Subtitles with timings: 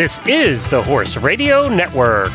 [0.00, 2.32] This is the Horse Radio Network.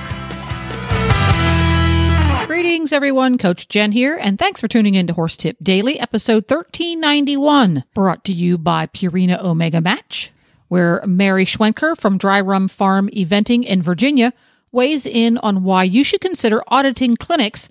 [2.46, 3.40] Greetings, everyone.
[3.40, 8.24] Coach Jen here, and thanks for tuning in to Horse Tip Daily, episode 1391, brought
[8.26, 10.32] to you by Purina Omega Match,
[10.68, 14.32] where Mary Schwenker from Dry Rum Farm Eventing in Virginia
[14.72, 17.68] weighs in on why you should consider auditing clinics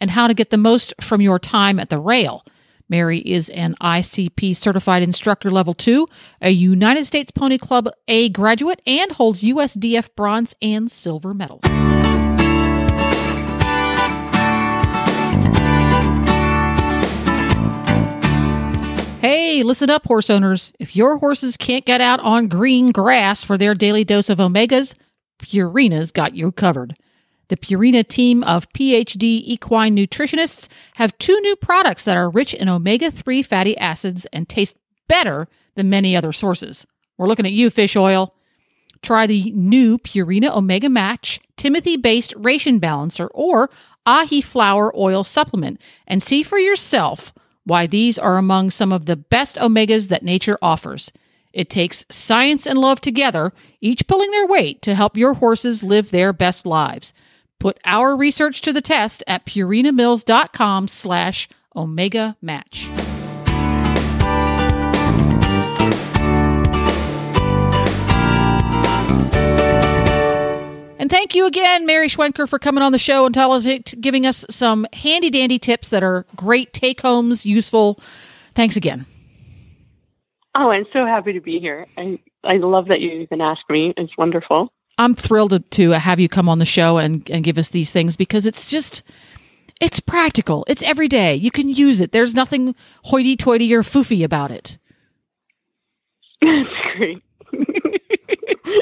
[0.00, 2.44] and how to get the most from your time at the rail.
[2.88, 6.06] Mary is an ICP certified instructor level 2,
[6.42, 11.62] a United States Pony Club A graduate, and holds USDF bronze and silver medals.
[19.20, 20.72] Hey, listen up, horse owners.
[20.78, 24.94] If your horses can't get out on green grass for their daily dose of omegas,
[25.42, 26.96] Purina's got you covered.
[27.48, 32.68] The Purina team of PhD equine nutritionists have two new products that are rich in
[32.68, 34.76] omega 3 fatty acids and taste
[35.08, 36.86] better than many other sources.
[37.16, 38.34] We're looking at you, fish oil.
[39.00, 43.70] Try the new Purina Omega Match Timothy based ration balancer or
[44.06, 47.32] Ahiflower oil supplement and see for yourself
[47.64, 51.12] why these are among some of the best omegas that nature offers.
[51.52, 56.10] It takes science and love together, each pulling their weight to help your horses live
[56.10, 57.12] their best lives.
[57.58, 62.88] Put our research to the test at purinamills.com slash omega match.
[71.00, 73.66] And thank you again, Mary Schwenker, for coming on the show and tell us,
[74.00, 78.00] giving us some handy dandy tips that are great take homes, useful.
[78.54, 79.06] Thanks again.
[80.54, 81.86] Oh, I'm so happy to be here.
[81.96, 83.94] I, I love that you even asked me.
[83.96, 84.72] It's wonderful.
[84.98, 87.92] I'm thrilled to, to have you come on the show and, and give us these
[87.92, 89.02] things because it's just,
[89.80, 90.64] it's practical.
[90.68, 91.36] It's every day.
[91.36, 92.12] You can use it.
[92.12, 94.78] There's nothing hoity toity or foofy about it.
[96.40, 97.22] That's great.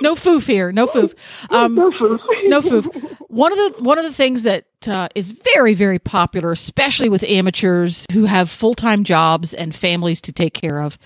[0.03, 0.73] no foof here.
[0.73, 1.15] No foof.
[1.51, 2.19] Um, no foof.
[2.47, 3.17] no foof.
[3.29, 7.23] One of the one of the things that uh, is very very popular, especially with
[7.25, 10.99] amateurs who have full time jobs and families to take care of,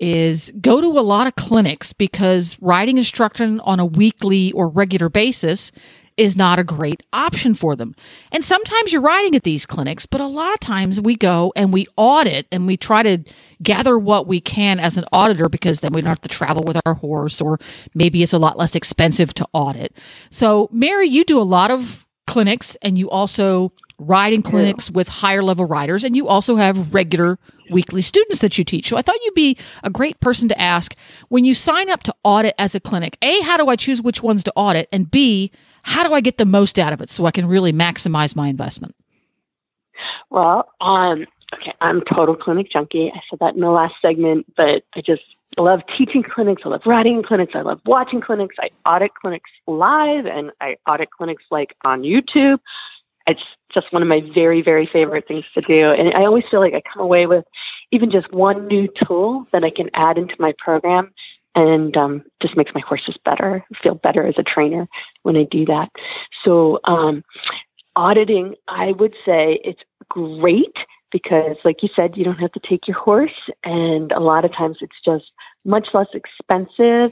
[0.00, 5.08] is go to a lot of clinics because riding instruction on a weekly or regular
[5.08, 5.70] basis
[6.16, 7.94] is not a great option for them.
[8.30, 11.72] And sometimes you're riding at these clinics, but a lot of times we go and
[11.72, 13.24] we audit and we try to
[13.62, 16.78] gather what we can as an auditor because then we don't have to travel with
[16.84, 17.58] our horse or
[17.94, 19.96] maybe it's a lot less expensive to audit.
[20.30, 24.94] So, Mary, you do a lot of clinics and you also riding clinics yeah.
[24.94, 27.38] with higher level riders and you also have regular
[27.70, 28.88] weekly students that you teach.
[28.88, 30.96] So I thought you'd be a great person to ask
[31.28, 33.16] when you sign up to audit as a clinic.
[33.22, 34.88] A, how do I choose which ones to audit?
[34.90, 35.52] And B,
[35.82, 38.48] how do I get the most out of it so I can really maximize my
[38.48, 38.94] investment?
[40.30, 43.12] Well, um, okay, I'm total clinic junkie.
[43.14, 45.22] I said that in the last segment, but I just
[45.58, 46.62] love teaching clinics.
[46.64, 47.52] I love writing clinics.
[47.54, 48.56] I love watching clinics.
[48.58, 52.60] I audit clinics live and I audit clinics like on YouTube.
[53.30, 53.42] It's
[53.72, 55.92] just one of my very, very favorite things to do.
[55.92, 57.44] And I always feel like I come away with
[57.92, 61.12] even just one new tool that I can add into my program
[61.54, 64.88] and um, just makes my horses better, feel better as a trainer
[65.22, 65.90] when I do that.
[66.44, 67.24] So, um,
[67.96, 70.76] auditing, I would say it's great
[71.10, 74.52] because, like you said, you don't have to take your horse, and a lot of
[74.54, 75.32] times it's just
[75.64, 77.10] much less expensive,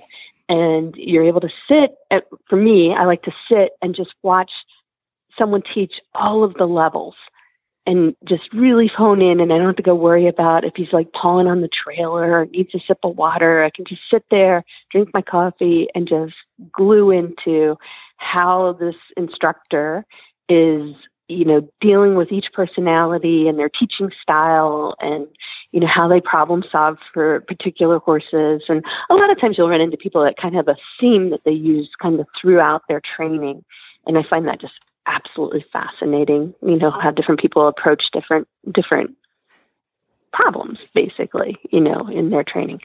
[0.48, 1.96] and you're able to sit.
[2.10, 4.52] At, for me, I like to sit and just watch
[5.38, 7.15] someone teach all of the levels
[7.88, 10.93] and just really hone in and I don't have to go worry about if he's
[10.93, 13.65] like pawing on the trailer or needs a sip of water.
[13.65, 14.62] I can just sit there,
[14.93, 16.34] drink my coffee and just
[16.71, 17.78] glue into
[18.19, 20.04] how this instructor
[20.50, 20.94] is,
[21.28, 25.27] you know, dealing with each personality and their teaching style and,
[25.72, 28.65] you know, how they problem solve for particular horses.
[28.69, 31.31] And a lot of times you'll run into people that kind of have a theme
[31.31, 33.65] that they use kind of throughout their training.
[34.06, 34.75] And I find that just
[35.08, 36.54] absolutely fascinating.
[36.62, 39.16] You know how different people approach different different
[40.32, 41.56] problems, basically.
[41.71, 42.80] You know, in their training.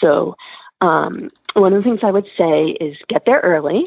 [0.00, 0.36] So,
[0.80, 3.86] um, one of the things I would say is get there early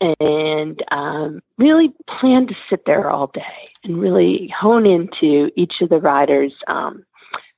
[0.00, 5.88] and um, really plan to sit there all day and really hone into each of
[5.88, 6.52] the riders.
[6.66, 7.04] Um,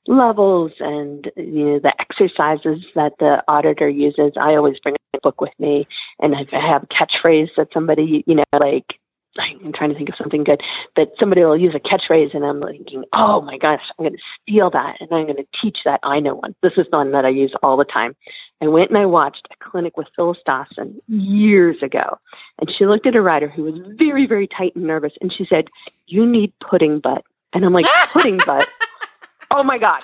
[0.06, 5.40] levels and you know the exercises that the auditor uses i always bring a book
[5.40, 5.86] with me
[6.20, 8.98] and i have a catchphrase that somebody you know like
[9.38, 10.60] I'm trying to think of something good
[10.96, 14.22] that somebody will use a catchphrase, and I'm thinking, oh my gosh, I'm going to
[14.42, 16.00] steal that and I'm going to teach that.
[16.02, 16.54] I know one.
[16.62, 18.16] This is one that I use all the time.
[18.60, 22.18] I went and I watched a clinic with Phyllis Dawson years ago,
[22.58, 25.46] and she looked at a rider who was very, very tight and nervous, and she
[25.48, 25.68] said,
[26.06, 28.68] "You need pudding butt," and I'm like, "Pudding butt?
[29.50, 30.02] Oh my god!"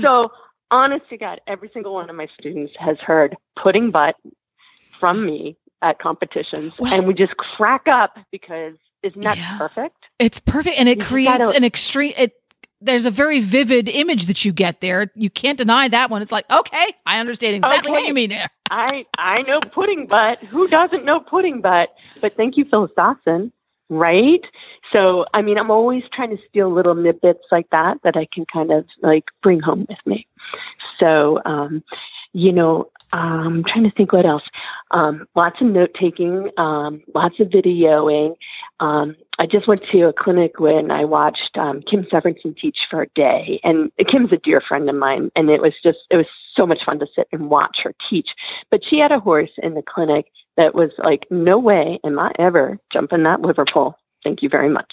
[0.00, 0.32] So
[0.70, 4.16] honest to God, every single one of my students has heard pudding butt
[5.00, 9.58] from me at competitions, Well- and we just crack up because isn't that Yeah.
[9.58, 9.96] perfect?
[10.18, 12.12] It's perfect, and it You creates gotta- an extreme.
[12.16, 12.32] It
[12.84, 15.12] there's a very vivid image that you get there.
[15.14, 16.20] You can't deny that one.
[16.20, 18.48] It's like, okay, I understand exactly what you mean there.
[18.72, 20.38] I I know pudding butt.
[20.50, 21.90] Who doesn't know pudding butt?
[22.20, 23.52] But thank you, Phyllis Dawson.
[23.88, 24.44] Right.
[24.92, 28.46] So I mean, I'm always trying to steal little snippets like that that I can
[28.46, 30.26] kind of like bring home with me.
[30.98, 31.84] So um,
[32.32, 34.42] you know, um, I'm trying to think what else.
[34.92, 38.36] Um, lots of note taking, um, lots of videoing.
[38.80, 43.02] Um, I just went to a clinic when I watched um, Kim Severson teach for
[43.02, 46.26] a day, and Kim's a dear friend of mine, and it was just it was
[46.54, 48.28] so much fun to sit and watch her teach.
[48.70, 52.32] But she had a horse in the clinic that was like, "No way am I
[52.38, 53.96] ever jumping that Liverpool.
[54.22, 54.92] Thank you very much."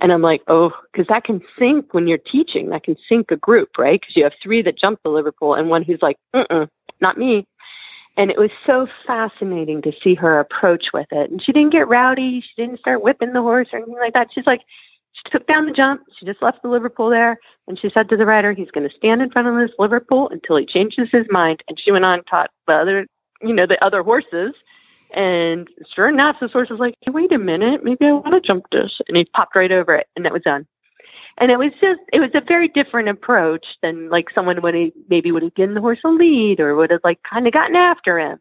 [0.00, 2.70] And I'm like, oh, because that can sink when you're teaching.
[2.70, 4.00] That can sink a group, right?
[4.00, 6.68] Because you have three that jump the Liverpool and one who's like, mm
[7.00, 7.46] not me.
[8.18, 11.30] And it was so fascinating to see her approach with it.
[11.30, 12.40] And she didn't get rowdy.
[12.40, 14.28] She didn't start whipping the horse or anything like that.
[14.34, 14.62] She's like,
[15.12, 16.02] she took down the jump.
[16.18, 17.38] She just left the Liverpool there.
[17.68, 20.28] And she said to the rider, he's going to stand in front of this Liverpool
[20.30, 21.62] until he changes his mind.
[21.68, 23.06] And she went on and taught the other,
[23.40, 24.52] you know, the other horses.
[25.14, 28.40] And sure enough, this horse was like, hey, wait a minute, maybe I want to
[28.40, 29.00] jump this.
[29.06, 30.66] And he popped right over it, and that was done.
[31.38, 34.90] And it was just, it was a very different approach than like someone would have
[35.08, 37.76] maybe would have given the horse a lead or would have like kind of gotten
[37.76, 38.38] after him.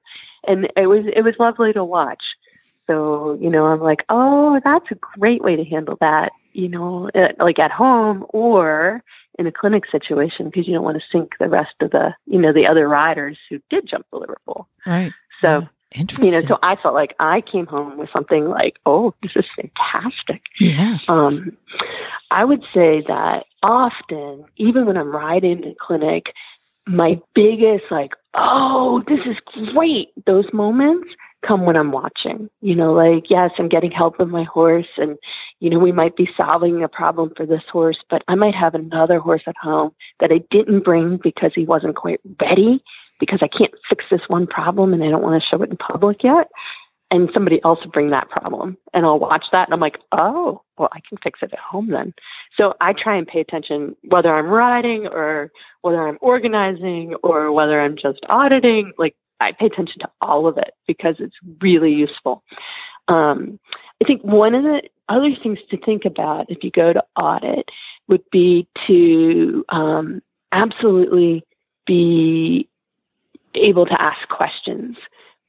[0.48, 2.24] And it was, it was lovely to watch.
[2.88, 7.10] So, you know, I'm like, oh, that's a great way to handle that, you know,
[7.14, 9.04] uh, like at home or
[9.38, 12.40] in a clinic situation because you don't want to sink the rest of the, you
[12.40, 14.68] know, the other riders who did jump the Liverpool.
[14.86, 15.12] Right.
[15.42, 15.68] So, Yeah.
[15.95, 16.25] Interesting.
[16.25, 19.45] you know, so I felt like I came home with something like, oh, this is
[19.56, 20.42] fantastic.
[20.60, 20.98] yeah.
[21.07, 21.56] Um,
[22.30, 26.34] I would say that often, even when I'm riding in clinic,
[26.86, 29.38] my biggest, like, oh, this is
[29.74, 31.10] great, those moments
[31.45, 32.50] come when I'm watching.
[32.62, 35.18] You know, like, yes, I'm getting help with my horse, and,
[35.60, 38.75] you know, we might be solving a problem for this horse, but I might have
[38.75, 42.83] another horse at home that I didn't bring because he wasn't quite ready,
[43.19, 45.78] because I can't fix this one problem and I don't want to show it in
[45.78, 46.48] public yet
[47.10, 50.62] and somebody else will bring that problem and I'll watch that and I'm like, oh,
[50.78, 52.14] well, I can fix it at home then.
[52.58, 57.80] So I try and pay attention whether I'm writing or whether I'm organizing or whether
[57.80, 58.92] I'm just auditing.
[58.98, 62.44] Like I pay attention to all of it because it's really useful.
[63.08, 63.60] Um,
[64.02, 67.69] I think one of the other things to think about if you go to audit
[68.08, 70.22] would be to um,
[70.52, 71.44] absolutely
[71.86, 72.67] be
[73.57, 74.98] able to ask questions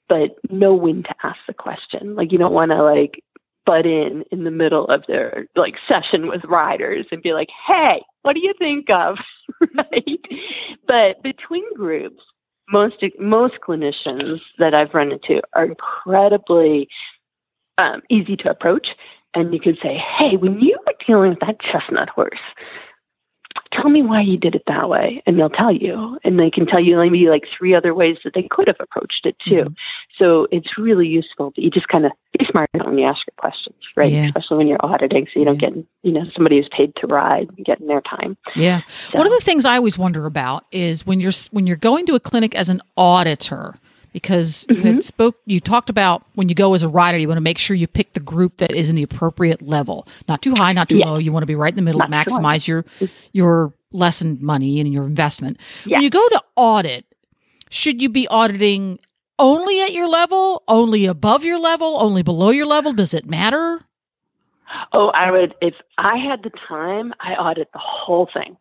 [0.09, 2.15] but know when to ask the question.
[2.15, 3.23] Like you don't want to like
[3.67, 8.03] butt in in the middle of their like session with riders and be like, "Hey,
[8.23, 9.19] what do you think of?"
[9.75, 10.21] right?
[10.87, 12.23] But between groups,
[12.71, 16.89] most most clinicians that I've run into are incredibly
[17.77, 18.89] um, easy to approach,
[19.35, 22.41] and you can say, "Hey, when you were dealing with that chestnut horse."
[23.81, 26.67] Tell me why you did it that way, and they'll tell you, and they can
[26.67, 29.65] tell you maybe like three other ways that they could have approached it too.
[29.65, 29.75] Mhm.
[30.19, 31.53] So it's really useful.
[31.57, 34.13] You just kind of be smart when you ask your questions, right?
[34.13, 34.27] Yeah.
[34.27, 35.73] Especially when you're auditing, so you don't get,
[36.03, 38.37] you know, somebody who's paid to ride getting their time.
[38.57, 38.81] Yeah.
[39.11, 42.07] So, One of the things I always wonder about is when you're when you're going
[42.07, 43.77] to a clinic as an auditor,
[44.23, 44.87] because you Mm-hmm.
[44.87, 47.59] had spoke you talked about when you go as a rider, you want to make
[47.59, 50.89] sure you pick the group that is in the appropriate level, not too high, not
[50.89, 51.07] too Yeah.
[51.07, 51.17] low.
[51.19, 52.85] You want to be right in the middle, Not maximize your
[53.33, 55.59] your lesson money and your investment.
[55.85, 55.97] Yeah.
[55.97, 57.05] When you go to audit,
[57.71, 58.99] should you be auditing
[59.39, 62.93] only at your level, only above your level, only below your level?
[62.93, 63.81] Does it matter?
[64.93, 68.57] oh, I would if I had the time, I audit the whole thing.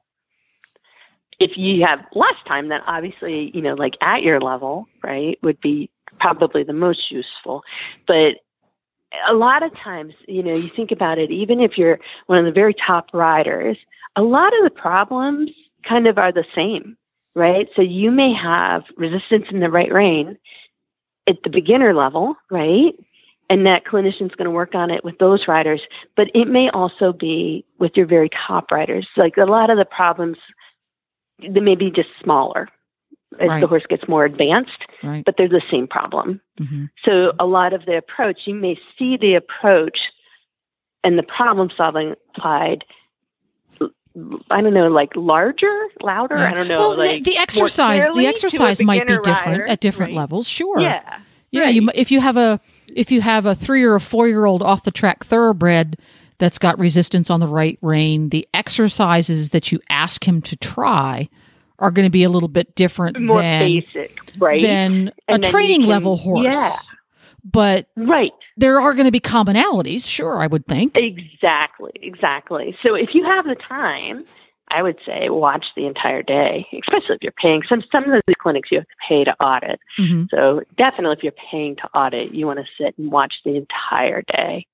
[1.39, 5.61] If you have less time, then obviously, you know, like at your level, right, would
[5.61, 5.89] be
[6.19, 7.63] probably the most useful.
[8.07, 8.37] But
[9.27, 12.45] a lot of times, you know, you think about it, even if you're one of
[12.45, 13.77] the very top riders,
[14.15, 15.51] a lot of the problems
[15.87, 16.97] kind of are the same,
[17.35, 17.69] right?
[17.75, 20.37] So you may have resistance in the right rein
[21.27, 22.93] at the beginner level, right?
[23.49, 25.81] And that clinician's going to work on it with those riders,
[26.15, 29.07] but it may also be with your very top riders.
[29.15, 30.37] Like a lot of the problems,
[31.39, 32.67] they may be just smaller
[33.39, 33.59] as Right.
[33.61, 35.23] the horse gets more advanced, Right.
[35.25, 36.41] but they're the same problem.
[36.57, 39.99] hmm So a lot of the approach, you may see the approach
[41.03, 42.83] and the problem solving applied.
[44.49, 46.37] I don't know, like larger, louder.
[46.37, 46.79] I don't know.
[46.79, 50.47] Well, the- like the, exercise, the exercise might be different rider, at different levels.
[50.47, 50.79] Sure.
[50.79, 51.19] Yeah.
[51.51, 52.59] Yeah, you, if you have a
[52.93, 55.97] if you have a three or a four year old off the track thoroughbred
[56.39, 61.27] that's got resistance on the right rein, the exercises that you ask him to try
[61.79, 64.61] are going to be a little bit different More than basic, right?
[64.61, 66.53] than a And training can- level horse.
[66.53, 66.75] Yeah.
[67.49, 68.31] But right.
[68.57, 70.97] there are going to be commonalities, sure, I would think.
[70.97, 72.75] Exactly, exactly.
[72.83, 74.25] So if you have the time,
[74.69, 77.61] I would say watch the entire day, especially if you're paying.
[77.69, 79.79] Some some of the clinics you have to pay to audit.
[79.95, 83.55] hmm So definitely, if you're paying to audit, you want to sit and watch the
[83.55, 84.65] entire day.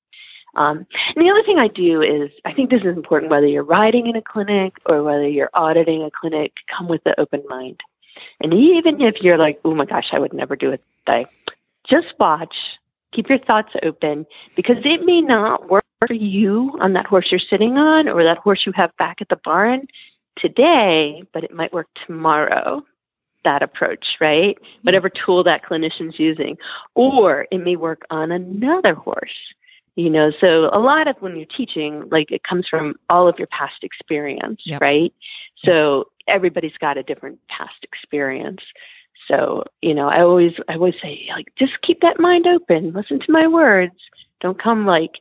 [0.56, 3.64] Um, and the other thing I do is I think this is important whether you're
[3.64, 6.54] riding in a clinic or whether you're auditing a clinic.
[6.76, 7.82] Come with the open mind,
[8.42, 11.26] and even if you're like, oh my gosh, I would never do it today,
[11.88, 12.56] just watch.
[13.14, 17.40] Keep your thoughts open because it may not work for you on that horse you're
[17.40, 19.88] sitting on or that horse you have back at the barn
[20.38, 22.84] today, but it might work tomorrow.
[23.44, 24.58] That approach, right?
[24.84, 26.58] Whatever tool that clinician's using,
[26.96, 29.54] or it may work on another horse.
[29.96, 33.38] You know, so a lot of when you're teaching, like it comes from all of
[33.38, 34.82] your past experience, Yep.
[34.82, 35.14] right?
[35.64, 38.62] So everybody's got a different past experience.
[39.28, 43.20] So, you know, I always I always say like just keep that mind open, listen
[43.20, 43.94] to my words.
[44.42, 45.12] Don't come like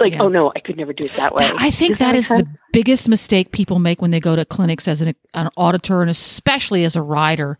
[0.00, 0.22] like, Yeah.
[0.22, 1.48] oh no, I could never do it that way.
[1.56, 4.44] I think Does that that make the biggest mistake people make when they go to
[4.44, 7.58] clinics as an, an auditor and especially as a rider.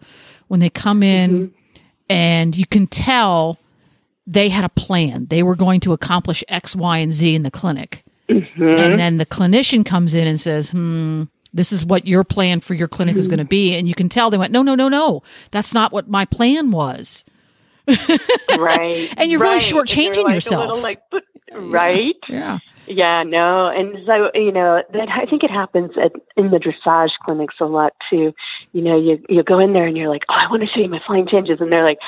[0.48, 1.52] When they come in Mhm.
[2.08, 3.58] and you can tell
[4.26, 5.26] they had a plan.
[5.28, 8.04] They were going to accomplish X, Y, and Z in the clinic.
[8.28, 8.78] Mhm.
[8.78, 12.74] And then the clinician comes in and says, hmm, this is what your plan for
[12.74, 13.74] your clinic is going to be.
[13.76, 15.22] And you can tell they went, no, no, no, no.
[15.52, 17.24] That's not what my plan was.
[18.58, 19.12] right.
[19.16, 19.62] And you're really right.
[19.62, 20.66] shortchanging And you're, like, yourself.
[20.68, 21.00] little, like,
[21.54, 22.16] right.
[22.28, 22.58] Yeah.
[22.86, 27.12] Yeah, no, and so you know that I think it happens at, in the dressage
[27.24, 28.32] clinics a lot too.
[28.72, 30.80] You know, you you go in there and you're like, oh, I want to show
[30.80, 31.98] you my flying changes, and they're like,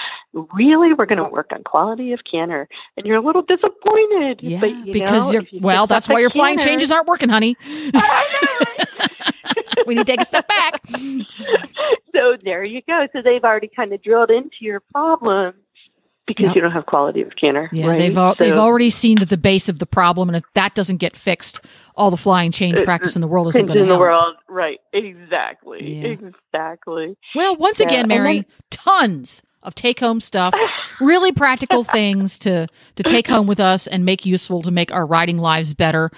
[0.54, 4.40] really, we're going to work on quality of canter, and you're a little disappointed.
[4.42, 4.60] Yeah.
[4.60, 7.56] but, you because know, you're, you well, that's why your flying changes aren't working, honey.
[9.86, 10.80] we need to take a step back.
[12.14, 13.06] so there you go.
[13.12, 15.54] So they've already kind of drilled into your problem
[16.28, 16.54] because Yep.
[16.54, 17.68] you don't have quality of canter.
[17.72, 17.98] Yeah, right?
[17.98, 20.98] they've al- they've already seen to the base of the problem, and if that doesn't
[20.98, 21.60] get fixed,
[21.96, 24.36] all the flying change Uh, practice in the world isn't going to in the world.
[24.48, 24.78] Right.
[24.92, 25.94] Exactly.
[26.00, 26.08] Yeah.
[26.52, 27.16] Exactly.
[27.34, 30.54] Well, once Yeah, again, Mary, then- tons of take home stuff,
[31.00, 35.04] really practical things to to take home with us and make useful to make our
[35.04, 36.10] riding lives better.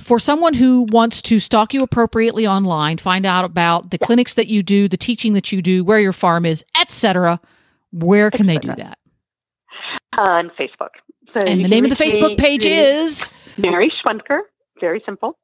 [0.00, 4.48] For someone who wants to stalk you appropriately online, find out about the clinics that
[4.48, 7.38] you do, the teaching that you do, where your farm is, etc.
[7.92, 8.97] Where can they do that?
[10.18, 10.90] On Facebook.
[11.32, 14.40] So And the name of the Facebook page is Mary Schwenker.
[14.80, 15.38] Very simple.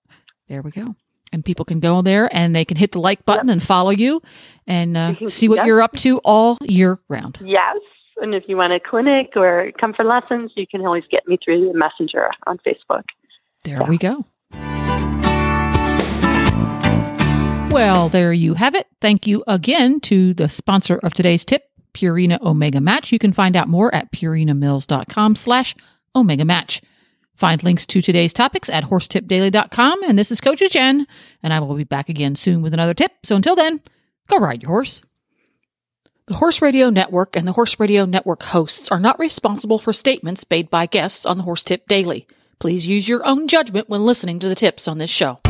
[0.49, 0.96] There we go.
[1.32, 4.23] And people can go there and they can hit the like button and follow you
[4.66, 5.66] and uh, see what yep.
[5.66, 7.38] you're up to all year round.
[7.44, 7.78] Yes.
[8.18, 11.37] And if you want a clinic or come for lessons, you can always get me
[11.44, 13.02] through the messenger on Facebook.
[13.64, 14.25] There we go.
[17.73, 18.87] Well, there you have it.
[19.00, 23.12] Thank you again to the sponsor of today's tip, Purina Omega Match.
[23.12, 25.74] You can find out more at purinamills.com slash
[26.14, 26.82] omega match.
[27.34, 30.02] Find links to today's topics at horsetipdaily.com.
[30.04, 31.06] And this is Coach Jen,
[31.42, 33.12] and I will be back again soon with another tip.
[33.24, 33.80] So until then,
[34.28, 35.00] go ride your horse.
[36.26, 40.46] The Horse Radio Network and the Horse Radio Network hosts are not responsible for statements
[40.48, 42.26] made by guests on the Horse Tip Daily.
[42.58, 45.40] Please use your own judgment when listening to the tips on this show.